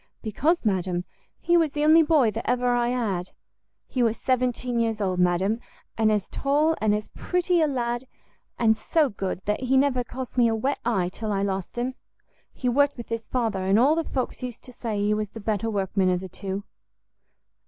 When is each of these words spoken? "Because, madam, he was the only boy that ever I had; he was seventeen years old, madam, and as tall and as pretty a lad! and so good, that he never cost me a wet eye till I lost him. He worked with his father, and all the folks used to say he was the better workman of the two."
"Because, 0.23 0.65
madam, 0.65 1.05
he 1.39 1.55
was 1.55 1.73
the 1.73 1.83
only 1.83 2.01
boy 2.01 2.31
that 2.31 2.49
ever 2.49 2.73
I 2.73 2.87
had; 2.89 3.29
he 3.87 4.01
was 4.01 4.17
seventeen 4.17 4.79
years 4.79 4.99
old, 4.99 5.19
madam, 5.19 5.59
and 5.95 6.11
as 6.11 6.27
tall 6.27 6.75
and 6.81 6.95
as 6.95 7.09
pretty 7.09 7.61
a 7.61 7.67
lad! 7.67 8.05
and 8.57 8.75
so 8.75 9.09
good, 9.09 9.41
that 9.45 9.59
he 9.61 9.77
never 9.77 10.03
cost 10.03 10.39
me 10.39 10.47
a 10.47 10.55
wet 10.55 10.79
eye 10.83 11.09
till 11.09 11.31
I 11.31 11.43
lost 11.43 11.77
him. 11.77 11.93
He 12.51 12.67
worked 12.67 12.97
with 12.97 13.09
his 13.09 13.27
father, 13.27 13.61
and 13.63 13.77
all 13.77 13.93
the 13.93 14.03
folks 14.03 14.41
used 14.41 14.63
to 14.63 14.73
say 14.73 14.97
he 14.99 15.13
was 15.13 15.29
the 15.29 15.39
better 15.39 15.69
workman 15.69 16.09
of 16.09 16.19
the 16.19 16.29
two." 16.29 16.63